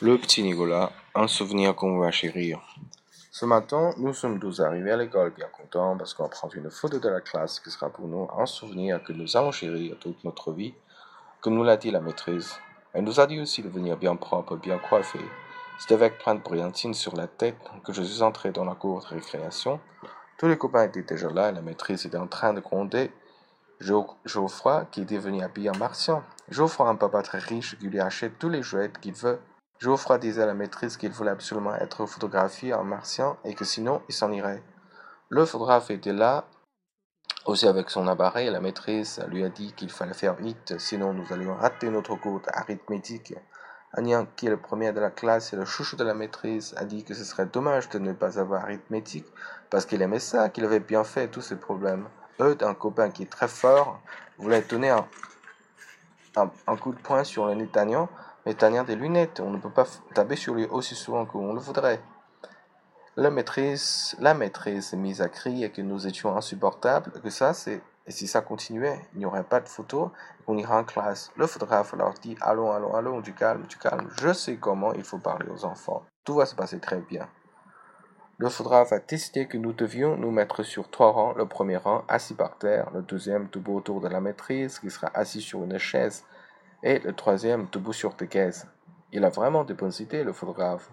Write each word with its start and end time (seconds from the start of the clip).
Le 0.00 0.16
petit 0.16 0.44
Nicolas, 0.44 0.92
un 1.16 1.26
souvenir 1.26 1.74
qu'on 1.74 1.98
va 1.98 2.12
chérir. 2.12 2.60
Ce 3.32 3.44
matin, 3.44 3.94
nous 3.96 4.14
sommes 4.14 4.38
tous 4.38 4.60
arrivés 4.60 4.92
à 4.92 4.96
l'école 4.96 5.32
bien 5.34 5.48
contents 5.48 5.96
parce 5.96 6.14
qu'on 6.14 6.28
prend 6.28 6.48
une 6.50 6.70
photo 6.70 7.00
de 7.00 7.08
la 7.08 7.20
classe 7.20 7.58
qui 7.58 7.68
sera 7.68 7.90
pour 7.90 8.06
nous 8.06 8.28
un 8.38 8.46
souvenir 8.46 9.02
que 9.02 9.12
nous 9.12 9.36
allons 9.36 9.50
chérir 9.50 9.96
toute 9.98 10.22
notre 10.22 10.52
vie, 10.52 10.72
comme 11.40 11.54
nous 11.54 11.64
l'a 11.64 11.76
dit 11.76 11.90
la 11.90 11.98
maîtrise. 11.98 12.54
Elle 12.92 13.02
nous 13.02 13.18
a 13.18 13.26
dit 13.26 13.40
aussi 13.40 13.60
de 13.60 13.68
venir 13.68 13.96
bien 13.96 14.14
propre, 14.14 14.54
bien 14.54 14.78
coiffé. 14.78 15.18
C'est 15.80 15.92
avec 15.92 16.18
plein 16.18 16.36
de 16.36 16.42
brillantines 16.42 16.94
sur 16.94 17.16
la 17.16 17.26
tête 17.26 17.58
que 17.84 17.92
je 17.92 18.02
suis 18.02 18.22
entré 18.22 18.52
dans 18.52 18.64
la 18.64 18.76
cour 18.76 19.00
de 19.00 19.06
récréation. 19.06 19.80
Tous 20.38 20.46
les 20.46 20.56
copains 20.56 20.84
étaient 20.84 21.02
déjà 21.02 21.28
là 21.28 21.48
et 21.48 21.52
la 21.52 21.60
maîtrise 21.60 22.06
était 22.06 22.16
en 22.16 22.28
train 22.28 22.52
de 22.52 22.60
gronder 22.60 23.10
Geoffroy 23.80 24.84
qui 24.92 25.00
était 25.00 25.18
venu 25.18 25.42
habiller 25.42 25.70
en 25.70 25.76
martien. 25.76 26.22
Geoffroy, 26.50 26.88
un 26.88 26.94
papa 26.94 27.22
très 27.22 27.38
riche 27.38 27.76
qui 27.80 27.88
lui 27.88 27.98
achète 27.98 28.38
tous 28.38 28.48
les 28.48 28.62
jouets 28.62 28.92
qu'il 29.00 29.14
veut 29.14 29.40
Geoffroy 29.80 30.18
disait 30.18 30.42
à 30.42 30.46
la 30.46 30.54
maîtrise 30.54 30.96
qu'il 30.96 31.12
voulait 31.12 31.30
absolument 31.30 31.74
être 31.74 32.06
photographié 32.06 32.74
en 32.74 32.84
martien 32.84 33.36
et 33.44 33.54
que 33.54 33.64
sinon 33.64 34.02
il 34.08 34.14
s'en 34.14 34.32
irait. 34.32 34.62
Le 35.28 35.44
photographe 35.44 35.90
était 35.90 36.12
là, 36.12 36.46
aussi 37.46 37.66
avec 37.66 37.88
son 37.88 38.08
appareil, 38.08 38.50
la 38.50 38.60
maîtrise 38.60 39.24
lui 39.28 39.44
a 39.44 39.48
dit 39.48 39.72
qu'il 39.72 39.90
fallait 39.90 40.14
faire 40.14 40.34
vite, 40.34 40.78
sinon 40.78 41.12
nous 41.14 41.32
allions 41.32 41.54
rater 41.54 41.90
notre 41.90 42.16
cours 42.16 42.40
d'arithmétique. 42.40 43.34
Agnan, 43.94 44.26
qui 44.36 44.46
est 44.46 44.50
le 44.50 44.58
premier 44.58 44.92
de 44.92 45.00
la 45.00 45.10
classe 45.10 45.52
et 45.52 45.56
le 45.56 45.64
chouchou 45.64 45.96
de 45.96 46.04
la 46.04 46.12
maîtrise, 46.12 46.74
a 46.76 46.84
dit 46.84 47.04
que 47.04 47.14
ce 47.14 47.24
serait 47.24 47.46
dommage 47.46 47.88
de 47.88 47.98
ne 47.98 48.12
pas 48.12 48.38
avoir 48.38 48.64
arithmétique, 48.64 49.26
parce 49.70 49.86
qu'il 49.86 50.02
aimait 50.02 50.18
ça, 50.18 50.50
qu'il 50.50 50.64
avait 50.64 50.80
bien 50.80 51.04
fait 51.04 51.28
tous 51.28 51.40
ses 51.40 51.56
problèmes. 51.56 52.08
Eudes, 52.38 52.62
un 52.62 52.74
copain 52.74 53.10
qui 53.10 53.22
est 53.22 53.30
très 53.30 53.48
fort, 53.48 54.00
voulait 54.36 54.60
donner 54.60 54.90
un, 54.90 55.06
un, 56.36 56.76
coup 56.76 56.92
de 56.92 57.00
poing 57.00 57.24
sur 57.24 57.46
le 57.46 57.54
Netagnan, 57.54 58.10
mais 58.48 58.54
Tania 58.54 58.82
des 58.82 58.96
lunettes, 58.96 59.40
on 59.40 59.50
ne 59.50 59.58
peut 59.58 59.68
pas 59.68 59.84
taper 60.14 60.34
sur 60.34 60.54
lui 60.54 60.64
aussi 60.64 60.94
souvent 60.94 61.26
qu'on 61.26 61.52
le 61.52 61.60
voudrait. 61.60 62.00
La 63.14 63.28
maîtrise, 63.28 64.16
la 64.20 64.32
maîtrise 64.32 64.94
mise 64.94 65.20
à 65.20 65.28
crier 65.28 65.70
que 65.70 65.82
nous 65.82 66.06
étions 66.06 66.34
insupportables, 66.34 67.12
que 67.22 67.28
ça 67.28 67.52
c'est, 67.52 67.82
et 68.06 68.10
si 68.10 68.26
ça 68.26 68.40
continuait, 68.40 68.98
il 69.12 69.18
n'y 69.18 69.26
aurait 69.26 69.44
pas 69.44 69.60
de 69.60 69.68
photo, 69.68 70.12
on 70.46 70.56
ira 70.56 70.78
en 70.78 70.84
classe. 70.84 71.30
Le 71.36 71.46
photographe 71.46 71.92
leur 71.92 72.14
dit, 72.14 72.38
allons, 72.40 72.72
allons, 72.72 72.94
allons, 72.94 73.20
du 73.20 73.34
calme, 73.34 73.66
du 73.66 73.76
calme, 73.76 74.08
je 74.18 74.32
sais 74.32 74.56
comment 74.56 74.94
il 74.94 75.04
faut 75.04 75.18
parler 75.18 75.50
aux 75.50 75.66
enfants. 75.66 76.04
Tout 76.24 76.36
va 76.36 76.46
se 76.46 76.54
passer 76.54 76.78
très 76.78 77.00
bien. 77.00 77.28
Le 78.38 78.48
photographe 78.48 78.92
a 78.92 78.98
décidé 79.00 79.46
que 79.46 79.58
nous 79.58 79.74
devions 79.74 80.16
nous 80.16 80.30
mettre 80.30 80.62
sur 80.62 80.88
trois 80.88 81.12
rangs, 81.12 81.34
le 81.34 81.44
premier 81.44 81.76
rang 81.76 82.02
assis 82.08 82.32
par 82.32 82.56
terre, 82.56 82.88
le 82.94 83.02
deuxième 83.02 83.48
debout 83.52 83.76
autour 83.76 84.00
de 84.00 84.08
la 84.08 84.22
maîtrise 84.22 84.78
qui 84.78 84.88
sera 84.88 85.10
assis 85.12 85.42
sur 85.42 85.62
une 85.64 85.76
chaise 85.76 86.24
et 86.82 86.98
le 87.00 87.12
troisième 87.12 87.66
debout 87.72 87.92
sur 87.92 88.14
des 88.14 88.28
caisses. 88.28 88.66
Il 89.12 89.24
a 89.24 89.30
vraiment 89.30 89.64
des 89.64 89.74
bonnes 89.74 89.92
idées, 90.00 90.22
le 90.22 90.32
photographe. 90.32 90.90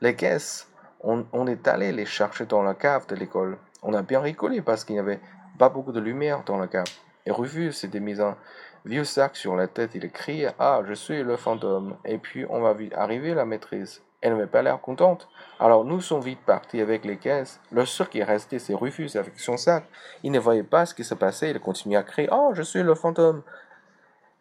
Les 0.00 0.14
caisses, 0.14 0.70
on, 1.00 1.46
est 1.46 1.68
allé 1.68 1.92
les 1.92 2.06
chercher 2.06 2.46
dans 2.46 2.62
la 2.62 2.74
cave 2.74 3.06
de 3.06 3.14
l'école. 3.14 3.58
On 3.82 3.94
a 3.94 4.02
bien 4.02 4.20
rigolé 4.20 4.60
parce 4.60 4.84
qu'il 4.84 4.94
n'y 4.94 5.00
avait 5.00 5.20
pas 5.58 5.68
beaucoup 5.68 5.92
de 5.92 6.00
lumière 6.00 6.42
dans 6.44 6.58
la 6.58 6.66
cave. 6.66 6.86
Et 7.24 7.30
Rufus 7.30 7.72
s'était 7.72 8.00
mis 8.00 8.20
un 8.20 8.36
vieux 8.84 9.04
sac 9.04 9.36
sur 9.36 9.56
la 9.56 9.68
tête. 9.68 9.94
Il 9.94 10.10
criait 10.10 10.52
Ah, 10.58 10.80
je 10.86 10.94
suis 10.94 11.22
le 11.22 11.36
fantôme. 11.36 11.96
Et 12.04 12.18
puis 12.18 12.44
on 12.48 12.60
va 12.60 12.72
vite 12.72 12.94
arriver 12.94 13.34
la 13.34 13.44
maîtrise. 13.44 14.02
Elle 14.20 14.32
n'avait 14.32 14.46
pas 14.46 14.62
l'air 14.62 14.80
contente. 14.80 15.28
Alors 15.60 15.84
nous 15.84 16.00
sommes 16.00 16.22
vite 16.22 16.40
partis 16.44 16.80
avec 16.80 17.04
les 17.04 17.16
caisses. 17.16 17.60
Le 17.70 17.84
seul 17.84 18.08
qui 18.08 18.18
est 18.18 18.24
resté, 18.24 18.58
c'est 18.58 18.74
Rufus 18.74 19.10
avec 19.16 19.38
son 19.38 19.56
sac. 19.56 19.84
Il 20.22 20.32
ne 20.32 20.38
voyait 20.38 20.62
pas 20.62 20.86
ce 20.86 20.94
qui 20.94 21.04
se 21.04 21.14
passait. 21.14 21.50
Il 21.50 21.60
continuait 21.60 21.96
à 21.96 22.02
crier 22.02 22.28
Oh, 22.32 22.50
je 22.54 22.62
suis 22.62 22.82
le 22.82 22.94
fantôme 22.94 23.42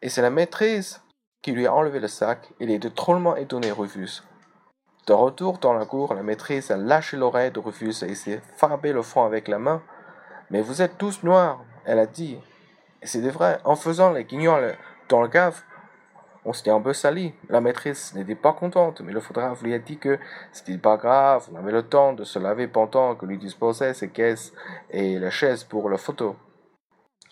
et 0.06 0.10
c'est 0.10 0.22
la 0.22 0.30
maîtrise 0.30 1.02
qui 1.42 1.52
lui 1.52 1.66
a 1.66 1.74
enlevé 1.74 2.00
le 2.00 2.08
sac. 2.08 2.54
Il 2.60 2.70
était 2.70 2.92
drôlement 2.92 3.36
étonné, 3.36 3.72
Rufus. 3.72 4.22
De 5.08 5.14
retour 5.14 5.58
dans 5.58 5.74
la 5.74 5.86
cour, 5.86 6.14
la 6.14 6.22
maîtrise 6.22 6.70
a 6.70 6.78
lâché 6.78 7.18
l'oreille 7.18 7.50
de 7.50 7.58
Rufus 7.58 8.04
et 8.04 8.14
s'est 8.14 8.40
farbé 8.56 8.94
le 8.94 9.02
front 9.02 9.26
avec 9.26 9.48
la 9.48 9.58
main. 9.58 9.82
Mais 10.52 10.62
vous 10.62 10.84
êtes 10.84 11.00
tous 11.00 11.24
noirs, 11.24 11.60
elle 11.86 11.98
a 11.98 12.06
dit. 12.06 12.38
Et 13.02 13.08
c'était 13.08 13.32
vrai, 13.32 13.58
en 13.64 13.76
faisant 13.76 14.12
les 14.12 14.26
guignols 14.26 14.78
dans 15.10 15.24
le 15.24 15.28
cave, 15.28 15.64
on 16.46 16.54
s'était 16.54 16.70
un 16.70 16.82
peu 16.82 16.94
sali. 16.94 17.34
La 17.50 17.60
maîtrise 17.60 18.14
n'était 18.14 18.36
pas 18.36 18.54
contente, 18.54 19.02
mais 19.02 19.12
le 19.12 19.22
photographe 19.22 19.64
lui 19.64 19.74
a 19.74 19.80
dit 19.80 19.98
que 19.98 20.20
c'était 20.52 20.78
pas 20.78 20.98
grave, 20.98 21.48
on 21.52 21.56
avait 21.56 21.72
le 21.72 21.82
temps 21.82 22.14
de 22.14 22.24
se 22.24 22.38
laver 22.38 22.68
pendant 22.68 23.16
que 23.16 23.26
lui 23.26 23.40
disposait 23.40 23.96
ses 23.96 24.10
caisses 24.10 24.54
et 24.92 25.18
la 25.18 25.32
chaise 25.32 25.64
pour 25.64 25.90
la 25.90 25.98
photo. 25.98 26.36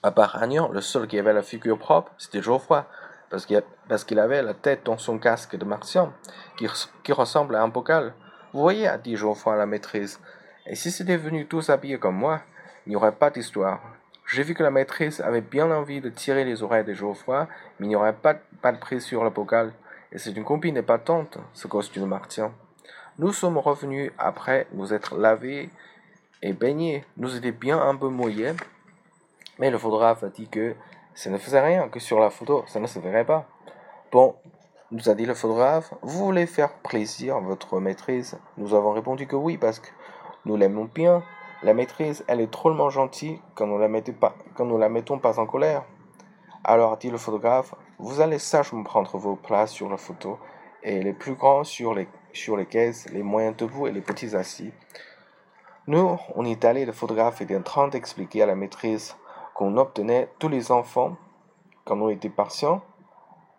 À 0.06 0.12
part 0.12 0.44
Agnan, 0.44 0.68
le 0.68 0.81
seul 0.81 1.08
qui 1.08 1.18
avait 1.18 1.31
la 1.31 1.44
figure 1.44 1.80
propre, 1.80 2.12
c'était 2.18 2.41
Geoffroy, 2.41 2.86
parce 3.30 4.03
qu'il 4.03 4.19
avait 4.19 4.41
la 4.41 4.53
tête 4.53 4.86
dans 4.86 4.97
son 4.97 5.18
casque 5.18 5.56
de 5.56 5.64
martien, 5.64 6.12
qui, 6.58 7.14
ressemble 7.14 7.56
à 7.56 7.64
un 7.64 7.69
bocal. 7.69 8.14
Vous 8.52 8.59
voyez, 8.59 8.86
a 8.86 8.97
dit 8.97 9.16
Geoffroy 9.16 9.53
à 9.53 9.58
la 9.58 9.66
maîtrise, 9.66 10.19
et 10.66 10.75
si 10.75 10.91
c'était 10.91 11.16
venu 11.16 11.46
tous 11.47 11.69
habillés 11.69 12.00
comme 12.00 12.18
moi, 12.18 12.41
il 12.86 12.90
n'y 12.90 12.96
aurait 12.97 13.16
pas 13.16 13.30
d'histoire. 13.30 13.80
J'ai 14.28 14.44
vu 14.44 14.53
que 14.53 14.64
la 14.64 14.72
maîtrise 14.72 15.22
avait 15.22 15.40
bien 15.40 15.72
envie 15.72 16.02
de 16.02 16.09
tirer 16.09 16.44
les 16.44 16.64
oreilles 16.64 16.84
de 16.84 16.94
Geoffroy, 16.94 17.47
mais 17.80 17.85
il 17.85 17.90
n'y 17.90 17.96
aurait 17.96 18.12
pas, 18.12 18.34
de 18.34 18.78
prise 18.78 19.06
sur 19.06 19.24
le 19.24 19.30
bocal, 19.30 19.72
et 20.12 20.18
c'est 20.18 20.35
une 20.35 20.44
copine 20.44 20.75
épatante, 20.75 21.38
ce 21.53 21.68
costume 21.68 22.08
martien. 22.08 22.52
Nous 23.20 23.31
sommes 23.31 23.58
revenus 23.58 24.12
après 24.18 24.68
nous 24.74 24.94
être 24.94 25.18
lavés 25.18 25.70
et 26.41 26.52
baignés. 26.52 27.06
Nous 27.16 27.38
étions 27.38 27.56
bien 27.58 27.81
un 27.81 27.96
peu 27.96 28.09
mouillés, 28.09 28.53
mais 29.59 29.69
le 29.69 29.78
photographe 29.78 30.24
a 30.24 30.30
dit 30.30 30.47
que 30.47 30.75
ça 31.14 31.30
ne 31.30 31.38
faisait 31.38 31.62
rien, 31.62 31.90
que 31.90 32.00
sur 32.00 32.19
la 32.19 32.30
photo, 32.30 32.64
ça 32.68 32.80
ne 32.80 32.88
se 32.88 33.00
verrait 33.00 33.25
pas. 33.25 33.46
Bon, 34.12 34.36
nous 34.91 35.09
a 35.09 35.16
dit 35.16 35.25
le 35.25 35.34
photographe, 35.34 35.94
vous 36.02 36.25
voulez 36.25 36.46
faire 36.47 36.74
plaisir 36.80 37.38
à 37.38 37.40
votre 37.40 37.80
maîtrise 37.80 38.38
Nous 38.58 38.74
avons 38.74 38.91
répondu 38.91 39.28
que 39.28 39.36
oui, 39.36 39.58
parce 39.58 39.80
que 39.80 39.90
nous 40.46 40.56
l'aimons 40.56 40.90
bien. 40.94 41.24
La 41.62 41.74
maîtrise, 41.74 42.24
elle 42.28 42.41
est 42.41 42.52
drôlement 42.52 42.90
gentille 42.90 43.40
quand 43.56 43.68
nous 43.68 43.80
la, 43.80 43.88
pas, 44.19 44.36
quand 44.56 44.66
nous 44.66 44.78
la 44.78 44.90
mettons 44.90 45.19
pas 45.19 45.40
en 45.40 45.46
colère. 45.46 45.84
Alors, 46.64 46.97
dit 46.97 47.09
le 47.09 47.18
photographe, 47.18 47.75
vous 48.00 48.22
allez 48.22 48.40
sagement 48.40 48.84
prendre 48.84 49.18
vos 49.18 49.35
places 49.35 49.72
sur 49.72 49.90
la 49.90 49.97
photo, 49.97 50.40
et 50.81 51.02
les 51.02 51.14
plus 51.14 51.35
grands 51.35 51.64
sur 51.64 51.94
les, 51.94 52.08
sur 52.34 52.58
les 52.58 52.66
caisses, 52.66 53.09
les 53.12 53.24
moyens 53.24 53.56
debout 53.56 53.88
et 53.88 53.91
les 53.91 54.02
petits 54.02 54.35
assis. 54.35 54.74
Nous, 55.88 56.18
on 56.35 56.46
est 56.46 56.66
allé, 56.66 56.85
le 56.85 56.91
photographe 56.91 57.41
était 57.41 57.58
en 57.58 57.62
train 57.62 57.88
d'expliquer 57.88 58.44
à 58.44 58.46
la 58.46 58.56
maîtrise 58.56 59.16
qu'on 59.53 59.78
obtenait 59.78 60.30
tous 60.40 60.50
les 60.50 60.72
enfants 60.72 61.16
quand 61.86 62.00
on 62.00 62.09
était 62.09 62.30
patient, 62.30 62.81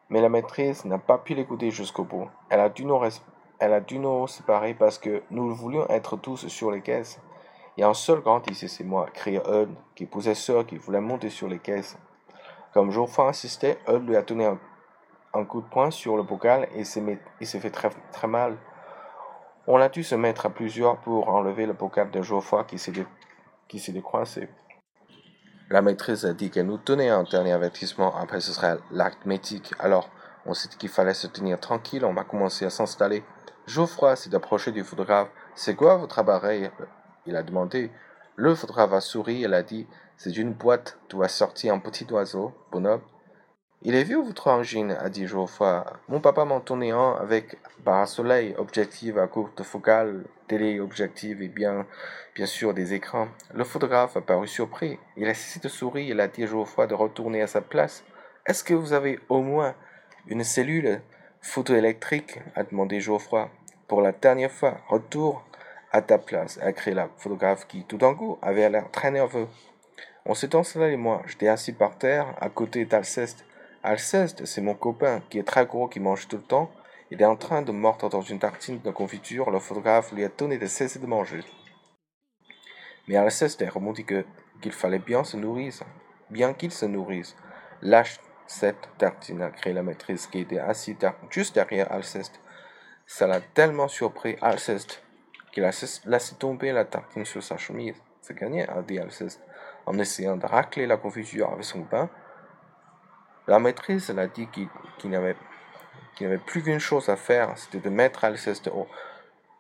mais 0.09 0.21
la 0.21 0.28
maîtrise 0.28 0.84
n'a 0.84 0.99
pas 0.99 1.19
pu 1.19 1.34
l'écouter 1.34 1.71
jusqu'au 1.71 2.05
bout. 2.05 2.28
Elle 2.50 2.60
a, 2.60 2.69
dû 2.69 2.84
nous 2.84 3.00
elle 3.59 3.72
a 3.72 3.81
dû 3.81 3.99
nous 3.99 4.27
séparer 4.27 4.75
parce 4.75 4.99
que 4.99 5.22
nous 5.31 5.55
voulions 5.55 5.87
être 5.88 6.16
tous 6.16 6.49
sur 6.49 6.71
les 6.71 6.81
caisses. 6.81 7.21
Il 7.77 7.81
y 7.81 7.84
a 7.84 7.88
un 7.88 7.94
seul 7.94 8.21
grand 8.21 8.49
ici, 8.50 8.69
c'est 8.69 8.84
moi, 8.84 9.06
cria 9.12 9.43
Eud, 9.50 9.71
qui 9.94 10.06
posait 10.06 10.34
ceux 10.34 10.62
qui 10.62 10.77
voulait 10.77 11.00
monter 11.00 11.31
sur 11.31 11.49
les 11.49 11.59
caisses. 11.59 11.99
Comme 12.72 12.91
Geoffroy 12.91 13.28
insistait, 13.28 13.78
Eud 13.88 14.06
lui 14.06 14.16
a 14.16 14.22
donné 14.22 14.47
un, 15.32 15.44
coup 15.44 15.61
de 15.61 15.66
poing 15.66 15.91
sur 15.91 16.16
le 16.16 16.22
bocal 16.22 16.69
et 16.75 16.84
s'est 16.84 17.61
fait 17.61 17.71
très, 17.71 17.91
très 18.12 18.28
mal. 18.28 18.56
On 19.66 19.81
a 19.81 19.88
dû 19.88 20.05
se 20.05 20.15
mettre 20.15 20.47
à 20.47 20.50
plusieurs 20.50 20.99
pour 20.99 21.28
enlever 21.28 21.66
le 21.66 21.72
bocal 21.72 22.11
de 22.11 22.22
Geoffroy 22.22 22.65
qui 22.65 22.78
s'est 22.78 23.93
décoincé. 23.93 24.49
La 25.70 25.80
maîtrise 25.80 26.26
a 26.26 26.34
dit 26.34 26.50
qu'elle 26.50 26.66
nous 26.66 26.78
donnait 26.78 27.08
un 27.08 27.22
dernier 27.22 27.52
avertissement, 27.52 28.14
après 28.16 28.41
ce 28.41 28.52
serait 28.52 28.76
l'arithmétique. 28.91 29.72
Alors, 29.78 30.10
on 30.44 30.52
s'est 30.52 30.69
dit 30.69 30.76
qu'il 30.76 30.91
fallait 30.91 31.14
se 31.14 31.26
tenir 31.26 31.58
tranquille, 31.58 32.04
on 32.04 32.12
va 32.12 32.25
commencer 32.25 32.66
à 32.66 32.70
s'installer. 32.70 33.25
Geoffroy 33.66 34.14
s'est 34.14 34.34
approché 34.34 34.72
du 34.72 34.84
photographe. 34.84 35.28
C'est 35.54 35.75
quoi 35.75 35.97
votre 35.97 36.19
appareil? 36.19 36.70
Il 37.25 37.34
a 37.34 37.42
demandé. 37.42 37.91
Le 38.36 38.54
photographe 38.54 38.92
a 38.92 39.00
souri 39.00 39.44
et 39.44 39.54
a 39.54 39.62
dit 39.62 39.86
C'est 40.19 40.36
une 40.36 40.52
boîte 40.52 40.98
d'où 41.08 41.22
a 41.22 41.28
sorti 41.28 41.70
un 41.70 41.78
petit 41.78 42.06
oiseau, 42.12 42.52
bonhomme. 42.70 43.00
Il 43.86 43.94
est 43.94 44.04
vieux 44.04 44.22
votre 44.22 44.48
engine, 44.48 44.92
a 44.92 45.10
dit 45.10 45.26
Geoffroy. 45.26 45.84
Mon 46.08 46.18
papa 46.18 46.46
m'en 46.46 46.60
tournait 46.60 46.92
un 46.92 47.18
avec 47.20 47.58
soleil, 48.06 48.54
objectif 48.56 49.19
à 49.19 49.26
courte 49.26 49.62
focale, 49.62 50.25
télé-objectif 50.48 51.38
et 51.42 51.48
bien, 51.48 51.86
bien 52.34 52.46
sûr 52.46 52.72
des 52.72 52.94
écrans. 52.94 53.28
Le 53.52 53.62
photographe 53.62 54.16
a 54.16 54.22
paru 54.22 54.48
surpris. 54.48 54.98
Il 55.19 55.28
a 55.28 55.34
cessé 55.34 55.60
de 55.60 55.69
sourire 55.69 56.19
et 56.19 56.22
a 56.22 56.28
dit 56.28 56.46
Geoffroy 56.46 56.86
de 56.86 56.94
retourner 56.94 57.42
à 57.42 57.46
sa 57.46 57.60
place. 57.60 58.04
Est-ce 58.46 58.64
que 58.64 58.72
vous 58.72 58.94
avez 58.94 59.20
au 59.28 59.42
moins 59.42 59.75
une 60.28 60.44
cellule 60.44 61.02
photoélectrique? 61.42 62.38
a 62.54 62.62
demandé 62.62 63.00
Geoffroy. 63.00 63.50
Pour 63.87 64.00
la 64.00 64.12
dernière 64.12 64.50
fois, 64.50 64.78
retour 64.88 65.44
à 65.92 66.00
ta 66.00 66.16
place, 66.16 66.58
a 66.62 66.72
crié 66.72 66.94
la 66.94 67.10
photographe 67.19 67.66
qui, 67.66 67.84
tout 67.84 67.98
d'un 67.98 68.14
coup, 68.14 68.38
avait 68.40 68.70
l'air 68.70 68.90
très 68.90 69.10
nerveux. 69.10 69.46
On 70.25 70.32
s'est 70.32 70.56
installé, 70.56 70.96
moi. 70.96 71.20
J'étais 71.26 71.48
assis 71.48 71.72
par 71.72 71.98
terre, 71.98 72.34
à 72.40 72.48
côté 72.48 72.87
d'Alceste. 72.87 73.44
Alceste, 73.84 74.46
c'est 74.46 74.62
mon 74.62 74.75
copain, 74.75 75.20
qui 75.28 75.38
est 75.38 75.42
très 75.42 75.66
gros, 75.66 75.88
qui 75.88 76.00
mange 76.00 76.26
tout 76.26 76.38
le 76.38 76.42
temps. 76.42 76.72
Il 77.10 77.20
est 77.20 77.26
en 77.26 77.36
train 77.36 77.60
de 77.60 77.70
mordre 77.70 78.08
dans 78.08 78.22
une 78.22 78.38
tartine 78.38 78.81
de 78.81 78.90
confiture. 78.90 79.50
Le 79.50 79.58
photographe 79.58 80.10
lui 80.12 80.25
a 80.25 80.28
donné 80.28 80.56
de 80.56 80.66
cesser 80.66 80.98
de 80.98 81.06
manger. 81.06 81.40
Mais 83.06 83.16
Alceste 83.16 83.60
a 83.60 83.69
remonté 83.69 84.06
qu'il 84.62 84.72
fallait 84.72 84.98
bien 84.98 85.22
se 85.22 85.36
nourrir. 85.36 85.75
Bien 86.31 86.54
qu'il 86.54 86.72
se 86.72 86.86
nourrisse. 86.86 87.36
Lâche 87.82 88.19
cette 88.46 88.88
tartine, 88.96 89.42
a 89.42 89.50
crié 89.50 89.75
la 89.75 89.82
maîtrise 89.82 90.26
qui 90.28 90.40
était 90.40 90.58
assise 90.58 90.96
juste 91.28 91.54
derrière 91.54 91.92
Alceste. 91.92 92.40
Ça 93.04 93.26
l'a 93.26 93.42
tellement 93.42 93.88
surpris 93.88 94.37
Alceste 94.40 95.02
qu'il 95.52 95.64
a 95.64 95.72
laissé 96.06 96.34
tomber 96.37 96.72
la 96.72 96.87
tartine 96.87 97.26
sur 97.26 97.42
sa 97.42 97.58
chemise. 97.58 97.96
C'est 98.22 98.37
gagné, 98.38 98.66
a 98.66 98.80
dit 98.80 98.98
Alceste, 98.98 99.42
en 99.84 99.98
essayant 99.98 100.38
de 100.38 100.46
racler 100.46 100.87
la 100.87 100.96
confiture 100.96 101.52
avec 101.52 101.64
son 101.64 101.82
pain. 101.82 102.08
La 103.46 103.58
maîtrise 103.58 104.08
elle 104.08 104.19
a 104.19 104.26
dit 104.26 104.49
qu'il 104.49 105.11
n'avait 105.11 105.37
plus 106.38 106.62
qu'une 106.62 106.79
chose 106.79 107.08
à 107.11 107.17
faire, 107.17 107.56
c'était 107.56 107.81
de 107.81 107.91
mettre 107.91 108.25
Alceste 108.25 108.69
au 108.69 108.87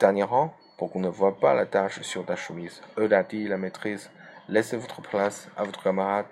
dernier 0.00 0.22
rang 0.22 0.56
pour 0.78 0.90
qu'on 0.90 1.00
ne 1.00 1.08
voit 1.08 1.38
pas 1.38 1.54
la 1.54 1.66
tache 1.66 2.00
sur 2.00 2.24
ta 2.24 2.34
chemise. 2.34 2.80
Eudes 2.98 3.12
a 3.12 3.22
dit 3.22 3.46
la 3.46 3.58
maîtrise, 3.58 4.10
laissez 4.48 4.76
votre 4.76 5.02
place 5.02 5.48
à 5.56 5.64
votre 5.64 5.82
camarade. 5.82 6.26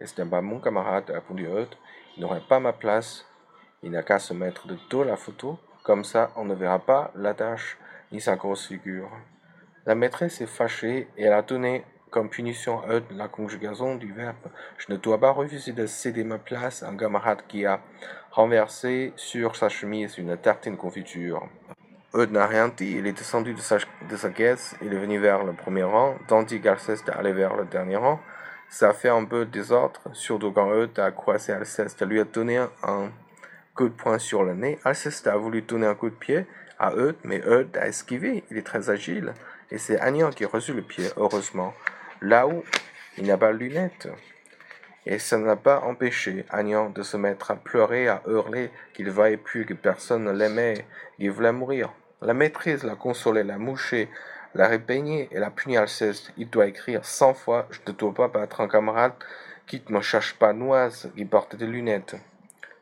Et 0.00 0.06
ce 0.06 0.20
n'est 0.20 0.28
pas 0.28 0.40
mon 0.40 0.58
camarade, 0.58 1.10
répondu 1.10 1.46
Eudes, 1.46 1.74
il 2.16 2.22
n'aurait 2.22 2.40
pas 2.48 2.60
ma 2.60 2.72
place, 2.72 3.26
il 3.82 3.90
n'a 3.90 4.02
qu'à 4.02 4.18
se 4.18 4.32
mettre 4.32 4.66
de 4.66 4.78
dos 4.88 5.04
la 5.04 5.16
photo, 5.16 5.58
comme 5.82 6.04
ça 6.04 6.30
on 6.36 6.44
ne 6.46 6.54
verra 6.54 6.78
pas 6.78 7.12
la 7.14 7.34
tache 7.34 7.76
ni 8.10 8.20
sa 8.20 8.36
grosse 8.36 8.66
figure. 8.68 9.10
La 9.84 9.94
maîtresse 9.94 10.40
est 10.40 10.46
fâchée 10.46 11.08
et 11.16 11.24
elle 11.24 11.32
a 11.32 11.42
donné 11.42 11.84
comme 12.10 12.28
punition 12.28 12.80
à 12.82 13.00
la 13.10 13.28
conjugaison 13.28 13.96
du 13.96 14.12
verbe. 14.12 14.48
Je 14.78 14.92
ne 14.92 14.96
dois 14.96 15.18
pas 15.18 15.30
refuser 15.30 15.72
de 15.72 15.86
céder 15.86 16.24
ma 16.24 16.38
place 16.38 16.82
à 16.82 16.88
un 16.88 16.96
camarade 16.96 17.42
qui 17.48 17.64
a 17.66 17.80
renversé 18.30 19.12
sur 19.16 19.56
sa 19.56 19.68
chemise 19.68 20.18
une 20.18 20.36
tartine 20.36 20.76
confiture. 20.76 21.48
Eudes 22.12 22.32
n'a 22.32 22.46
rien 22.46 22.68
dit, 22.68 22.96
il 22.98 23.06
est 23.06 23.12
descendu 23.12 23.54
de 23.54 23.60
sa, 23.60 23.78
de 23.78 24.28
caisse, 24.30 24.74
il 24.82 24.92
est 24.92 24.98
venu 24.98 25.18
vers 25.18 25.44
le 25.44 25.52
premier 25.52 25.84
rang, 25.84 26.16
tandis 26.26 26.60
qu'Alceste 26.60 27.08
allait 27.08 27.32
vers 27.32 27.56
le 27.56 27.64
dernier 27.64 27.96
rang. 27.96 28.20
Ça 28.68 28.92
fait 28.92 29.08
un 29.08 29.24
peu 29.24 29.44
désordre, 29.44 30.00
surtout 30.12 30.50
quand 30.50 30.72
Eudes 30.72 30.98
a 30.98 31.12
croisé 31.12 31.52
Alceste, 31.52 32.04
lui 32.04 32.20
a 32.20 32.24
donné 32.24 32.58
un 32.58 33.10
coup 33.74 33.88
de 33.88 33.94
poing 33.94 34.18
sur 34.18 34.42
le 34.42 34.54
nez. 34.54 34.78
Alceste 34.84 35.28
a 35.28 35.36
voulu 35.36 35.62
donner 35.62 35.86
un 35.86 35.94
coup 35.94 36.10
de 36.10 36.14
pied 36.14 36.46
à 36.80 36.92
Eudes, 36.94 37.16
mais 37.22 37.40
Eudes 37.46 37.76
a 37.76 37.86
esquivé, 37.86 38.42
il 38.50 38.56
est 38.56 38.66
très 38.66 38.90
agile, 38.90 39.32
et 39.70 39.78
c'est 39.78 40.00
Agnan 40.00 40.30
qui 40.30 40.44
a 40.44 40.48
reçu 40.48 40.72
le 40.72 40.82
pied, 40.82 41.06
heureusement, 41.16 41.74
là 42.20 42.46
où 42.46 42.62
il 43.18 43.26
n'a 43.26 43.36
pas 43.36 43.52
de 43.52 43.58
lunettes. 43.58 44.08
Et 45.06 45.18
ça 45.18 45.38
n'a 45.38 45.56
pas 45.56 45.80
empêché 45.80 46.44
Agnan 46.50 46.90
de 46.90 47.02
se 47.02 47.16
mettre 47.16 47.50
à 47.50 47.56
pleurer, 47.56 48.08
à 48.08 48.22
hurler, 48.26 48.70
qu'il 48.92 49.10
voyait 49.10 49.38
plus 49.38 49.64
que 49.64 49.74
personne 49.74 50.24
ne 50.24 50.32
l'aimait, 50.32 50.86
qu'il 51.16 51.30
voulait 51.30 51.52
mourir. 51.52 51.92
La 52.20 52.34
maîtrise 52.34 52.84
l'a 52.84 52.96
consolé, 52.96 53.42
l'a 53.42 53.56
mouché, 53.56 54.10
l'a 54.54 54.68
répeigné 54.68 55.28
et 55.32 55.38
l'a 55.38 55.50
puni 55.50 55.78
Alceste. 55.78 56.32
Il 56.36 56.50
doit 56.50 56.66
écrire 56.66 57.04
cent 57.04 57.32
fois 57.32 57.66
Je 57.70 57.80
ne 57.86 57.96
dois 57.96 58.12
pas 58.12 58.28
battre 58.28 58.60
un 58.60 58.68
camarade 58.68 59.14
qui 59.66 59.82
ne 59.88 59.94
me 59.94 60.00
cherche 60.02 60.34
pas 60.34 60.52
noise, 60.52 61.10
qui 61.16 61.24
porte 61.24 61.56
des 61.56 61.66
lunettes. 61.66 62.16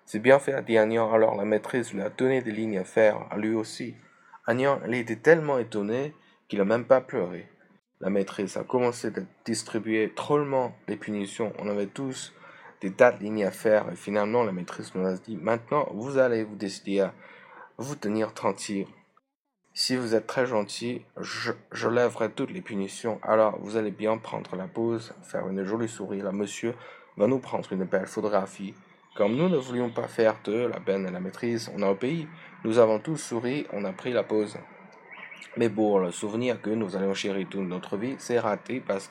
C'est 0.04 0.18
bien 0.18 0.38
fait, 0.38 0.60
dit 0.64 0.76
Agnan. 0.76 1.12
Alors 1.12 1.36
la 1.36 1.44
maîtrise 1.44 1.92
lui 1.92 2.02
a 2.02 2.08
donné 2.08 2.42
des 2.42 2.50
lignes 2.50 2.78
à 2.78 2.84
faire, 2.84 3.26
à 3.30 3.36
lui 3.36 3.54
aussi. 3.54 3.94
Agnan, 4.46 4.80
il 4.86 4.94
était 4.94 5.16
tellement 5.16 5.58
étonné 5.58 6.14
qu'il 6.48 6.58
n'a 6.58 6.64
même 6.64 6.86
pas 6.86 7.00
pleuré. 7.00 7.46
La 8.00 8.10
maîtrise 8.10 8.56
a 8.56 8.64
commencé 8.64 9.08
à 9.08 9.20
distribuer 9.44 10.12
drôlement 10.14 10.76
les 10.86 10.96
punitions. 10.96 11.52
On 11.58 11.68
avait 11.68 11.86
tous 11.86 12.32
des 12.80 12.90
de 12.90 13.18
lignes 13.20 13.44
à 13.44 13.50
faire 13.50 13.90
et 13.90 13.96
finalement 13.96 14.44
la 14.44 14.52
maîtrise 14.52 14.94
nous 14.94 15.04
a 15.04 15.14
dit 15.14 15.36
maintenant 15.36 15.88
vous 15.92 16.16
allez 16.16 16.44
vous 16.44 16.54
décider 16.54 17.00
à 17.00 17.12
vous 17.76 17.96
tenir 17.96 18.34
tranquille. 18.34 18.86
Si 19.74 19.96
vous 19.96 20.14
êtes 20.14 20.26
très 20.26 20.46
gentil, 20.46 21.02
je, 21.20 21.88
lèverai 21.88 22.30
toutes 22.30 22.50
les 22.50 22.62
punitions. 22.62 23.20
Alors 23.22 23.58
vous 23.60 23.76
allez 23.76 23.90
bien 23.90 24.16
prendre 24.18 24.56
la 24.56 24.66
pause, 24.66 25.12
faire 25.22 25.48
une 25.48 25.64
jolie 25.64 25.88
souris. 25.88 26.20
Là, 26.20 26.32
monsieur 26.32 26.74
va 27.16 27.26
nous 27.26 27.38
prendre 27.38 27.72
une 27.72 27.84
belle 27.84 28.06
photographie. 28.06 28.74
Comme 29.16 29.36
nous 29.36 29.48
ne 29.48 29.56
voulions 29.56 29.90
pas 29.90 30.06
faire 30.06 30.36
de 30.44 30.66
la 30.66 30.80
peine 30.80 31.06
à 31.06 31.10
la 31.10 31.20
maîtrise, 31.20 31.70
on 31.74 31.82
a 31.82 31.90
obéi. 31.90 32.28
Nous 32.64 32.78
avons 32.78 32.98
tous 33.00 33.16
souri, 33.16 33.66
on 33.72 33.84
a 33.84 33.92
pris 33.92 34.12
la 34.12 34.22
pause. 34.22 34.56
Mais 35.56 35.68
pour 35.68 36.00
le 36.00 36.10
souvenir 36.10 36.60
que 36.60 36.70
nous 36.70 36.96
allons 36.96 37.14
chérir 37.14 37.46
toute 37.48 37.66
notre 37.66 37.96
vie, 37.96 38.16
c'est 38.18 38.38
raté 38.38 38.80
parce 38.80 39.10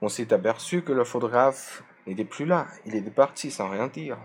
qu'on 0.00 0.08
s'est 0.08 0.32
aperçu 0.32 0.82
que 0.82 0.92
le 0.92 1.04
photographe 1.04 1.82
n'était 2.06 2.24
plus 2.24 2.44
là. 2.44 2.66
Il 2.86 2.94
était 2.94 3.10
parti 3.10 3.50
sans 3.50 3.68
rien 3.68 3.88
dire. 3.88 4.18